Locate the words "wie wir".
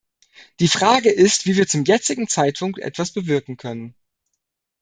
1.45-1.67